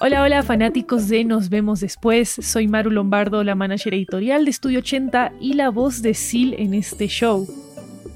Hola, 0.00 0.22
hola 0.22 0.42
fanáticos 0.42 1.08
de 1.08 1.24
Nos 1.24 1.48
vemos 1.48 1.80
después. 1.80 2.28
Soy 2.28 2.68
Maru 2.68 2.90
Lombardo, 2.90 3.42
la 3.42 3.54
manager 3.54 3.94
editorial 3.94 4.44
de 4.44 4.50
Estudio 4.50 4.80
80 4.80 5.32
y 5.40 5.54
la 5.54 5.70
voz 5.70 6.02
de 6.02 6.12
Sil 6.12 6.52
en 6.58 6.74
este 6.74 7.06
show. 7.06 7.48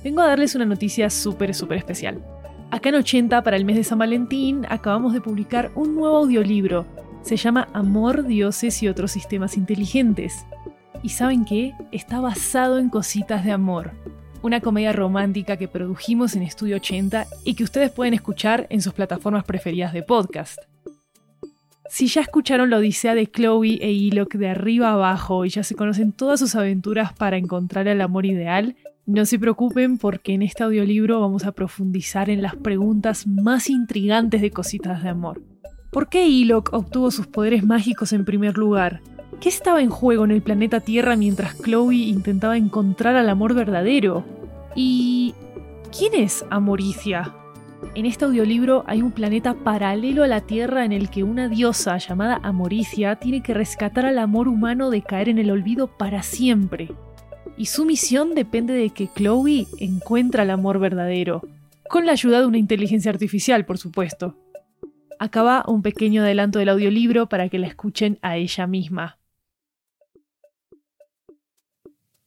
Vengo 0.04 0.20
a 0.20 0.26
darles 0.26 0.54
una 0.54 0.66
noticia 0.66 1.08
súper, 1.08 1.54
súper 1.54 1.78
especial. 1.78 2.22
Acá 2.70 2.90
en 2.90 2.96
80, 2.96 3.42
para 3.42 3.56
el 3.56 3.64
mes 3.64 3.76
de 3.76 3.84
San 3.84 3.98
Valentín, 3.98 4.66
acabamos 4.68 5.14
de 5.14 5.22
publicar 5.22 5.70
un 5.74 5.94
nuevo 5.94 6.18
audiolibro. 6.18 6.84
Se 7.22 7.36
llama 7.36 7.68
Amor, 7.72 8.26
Dioses 8.26 8.82
y 8.82 8.88
otros 8.88 9.12
sistemas 9.12 9.56
inteligentes. 9.56 10.44
¿Y 11.02 11.08
saben 11.08 11.44
qué? 11.44 11.72
Está 11.90 12.20
basado 12.20 12.78
en 12.78 12.90
cositas 12.90 13.44
de 13.44 13.52
amor 13.52 13.92
una 14.42 14.60
comedia 14.60 14.92
romántica 14.92 15.56
que 15.56 15.68
produjimos 15.68 16.36
en 16.36 16.42
Estudio 16.42 16.76
80 16.76 17.26
y 17.44 17.54
que 17.54 17.64
ustedes 17.64 17.90
pueden 17.90 18.14
escuchar 18.14 18.66
en 18.70 18.82
sus 18.82 18.92
plataformas 18.92 19.44
preferidas 19.44 19.92
de 19.92 20.02
podcast. 20.02 20.58
Si 21.90 22.06
ya 22.06 22.20
escucharon 22.20 22.70
la 22.70 22.76
odisea 22.76 23.14
de 23.14 23.26
Chloe 23.26 23.78
e 23.80 23.90
Ilok 23.90 24.34
de 24.34 24.50
arriba 24.50 24.92
abajo 24.92 25.44
y 25.44 25.48
ya 25.48 25.62
se 25.62 25.74
conocen 25.74 26.12
todas 26.12 26.38
sus 26.38 26.54
aventuras 26.54 27.12
para 27.14 27.38
encontrar 27.38 27.88
el 27.88 28.00
amor 28.02 28.26
ideal, 28.26 28.76
no 29.06 29.24
se 29.24 29.38
preocupen 29.38 29.96
porque 29.96 30.34
en 30.34 30.42
este 30.42 30.64
audiolibro 30.64 31.20
vamos 31.20 31.46
a 31.46 31.52
profundizar 31.52 32.28
en 32.28 32.42
las 32.42 32.56
preguntas 32.56 33.26
más 33.26 33.70
intrigantes 33.70 34.42
de 34.42 34.50
Cositas 34.50 35.02
de 35.02 35.08
Amor. 35.08 35.40
¿Por 35.90 36.10
qué 36.10 36.28
Ilok 36.28 36.74
obtuvo 36.74 37.10
sus 37.10 37.26
poderes 37.26 37.64
mágicos 37.64 38.12
en 38.12 38.26
primer 38.26 38.58
lugar? 38.58 39.00
¿Qué 39.40 39.48
estaba 39.48 39.82
en 39.82 39.90
juego 39.90 40.24
en 40.24 40.32
el 40.32 40.42
planeta 40.42 40.80
Tierra 40.80 41.14
mientras 41.14 41.56
Chloe 41.58 41.94
intentaba 41.94 42.56
encontrar 42.56 43.14
al 43.14 43.28
amor 43.28 43.54
verdadero? 43.54 44.24
¿Y 44.74 45.32
quién 45.96 46.14
es 46.14 46.44
Amoricia? 46.50 47.36
En 47.94 48.04
este 48.04 48.24
audiolibro 48.24 48.82
hay 48.88 49.00
un 49.00 49.12
planeta 49.12 49.54
paralelo 49.54 50.24
a 50.24 50.26
la 50.26 50.40
Tierra 50.40 50.84
en 50.84 50.90
el 50.90 51.08
que 51.08 51.22
una 51.22 51.48
diosa 51.48 51.96
llamada 51.98 52.40
Amoricia 52.42 53.14
tiene 53.14 53.40
que 53.40 53.54
rescatar 53.54 54.06
al 54.06 54.18
amor 54.18 54.48
humano 54.48 54.90
de 54.90 55.02
caer 55.02 55.28
en 55.28 55.38
el 55.38 55.52
olvido 55.52 55.86
para 55.86 56.24
siempre. 56.24 56.88
Y 57.56 57.66
su 57.66 57.84
misión 57.84 58.34
depende 58.34 58.72
de 58.72 58.90
que 58.90 59.06
Chloe 59.06 59.68
encuentre 59.78 60.42
el 60.42 60.50
amor 60.50 60.80
verdadero, 60.80 61.42
con 61.88 62.06
la 62.06 62.12
ayuda 62.12 62.40
de 62.40 62.46
una 62.46 62.58
inteligencia 62.58 63.12
artificial, 63.12 63.64
por 63.64 63.78
supuesto. 63.78 64.36
Acaba 65.20 65.64
un 65.68 65.82
pequeño 65.82 66.22
adelanto 66.22 66.58
del 66.58 66.70
audiolibro 66.70 67.28
para 67.28 67.48
que 67.48 67.60
la 67.60 67.68
escuchen 67.68 68.18
a 68.20 68.36
ella 68.36 68.66
misma. 68.66 69.18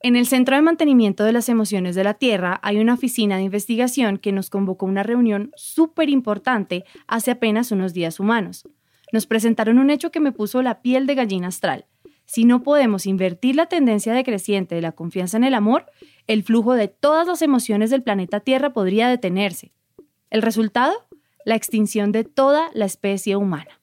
En 0.04 0.16
el 0.16 0.26
Centro 0.26 0.56
de 0.56 0.64
Mantenimiento 0.64 1.24
de 1.24 1.32
las 1.32 1.48
Emociones 1.48 1.94
de 1.94 2.04
la 2.04 2.16
Tierra 2.16 2.60
hay 2.64 2.80
una 2.80 2.96
oficina 2.96 3.38
de 3.38 3.44
investigación 3.44 4.18
que 4.18 4.32
nos 4.32 4.50
convocó 4.50 4.88
a 4.88 4.90
una 4.90 5.04
reunión 5.04 5.52
súper 5.56 6.10
importante 6.10 6.86
hace 7.06 7.30
apenas 7.30 7.72
unos 7.72 7.94
días 7.94 8.20
humanos. 8.20 8.68
Nos 9.14 9.28
presentaron 9.28 9.78
un 9.78 9.92
hecho 9.92 10.10
que 10.10 10.20
me 10.20 10.32
puso 10.32 10.64
la 10.64 10.82
piel 10.82 11.06
de 11.06 11.14
gallina 11.14 11.50
astral. 11.50 11.86
Si 12.26 12.46
no 12.46 12.64
podemos 12.64 13.06
invertir 13.06 13.56
la 13.56 13.68
tendencia 13.68 14.14
decreciente 14.14 14.74
de 14.74 14.82
la 14.82 14.94
confianza 14.94 15.38
en 15.38 15.44
el 15.44 15.54
amor, 15.54 15.86
el 16.26 16.42
flujo 16.42 16.74
de 16.74 16.88
todas 16.88 17.28
las 17.28 17.44
emociones 17.44 17.92
del 17.92 18.02
planeta 18.02 18.40
Tierra 18.40 18.74
podría 18.74 19.08
detenerse. 19.08 19.72
¿El 20.32 20.42
resultado? 20.42 20.94
La 21.46 21.56
extinción 21.56 22.12
de 22.12 22.24
toda 22.24 22.72
la 22.74 22.86
especie 22.86 23.36
humana. 23.36 23.80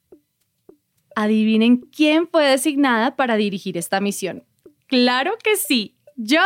Adivinen 1.15 1.77
quién 1.77 2.27
fue 2.27 2.45
designada 2.45 3.15
para 3.15 3.37
dirigir 3.37 3.77
esta 3.77 4.01
misión. 4.01 4.43
Claro 4.89 5.33
que 5.45 5.57
sí, 5.57 5.98
yo, 6.21 6.41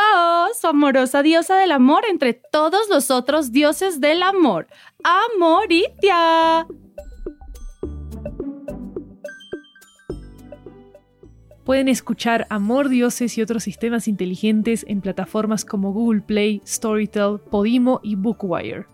su 0.60 0.66
amorosa 0.66 1.22
diosa 1.22 1.56
del 1.56 1.72
amor 1.72 2.05
entre 2.09 2.34
todos 2.34 2.91
los 2.91 3.10
otros 3.10 3.53
dioses 3.53 4.03
del 4.03 4.22
amor, 4.22 4.66
Amoritia. 5.03 6.66
Pueden 11.65 11.88
escuchar 11.88 12.47
Amor, 12.50 12.91
Dioses 12.91 13.38
y 13.38 13.43
otros 13.43 13.62
sistemas 13.62 14.09
inteligentes 14.09 14.84
en 14.88 15.00
plataformas 15.00 15.65
como 15.65 15.93
Google 15.93 16.21
Play, 16.21 16.61
Storytel, 16.66 17.38
Podimo 17.38 18.00
y 18.03 18.16
Bookwire. 18.16 18.87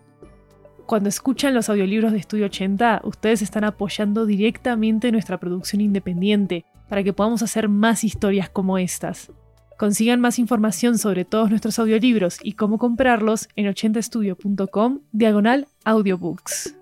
Cuando 0.86 1.08
escuchan 1.08 1.54
los 1.54 1.68
audiolibros 1.68 2.12
de 2.12 2.18
Estudio 2.18 2.46
80, 2.46 3.00
ustedes 3.02 3.42
están 3.42 3.64
apoyando 3.64 4.26
directamente 4.26 5.10
nuestra 5.10 5.40
producción 5.40 5.80
independiente 5.80 6.66
para 6.88 7.02
que 7.02 7.12
podamos 7.12 7.42
hacer 7.42 7.68
más 7.68 8.04
historias 8.04 8.48
como 8.48 8.78
estas. 8.78 9.32
Consigan 9.78 10.20
más 10.20 10.40
información 10.40 10.98
sobre 10.98 11.24
todos 11.24 11.50
nuestros 11.50 11.78
audiolibros 11.78 12.38
y 12.42 12.54
cómo 12.54 12.78
comprarlos 12.78 13.48
en 13.54 13.66
80estudio.com 13.66 15.02
diagonal 15.12 15.68
audiobooks. 15.84 16.77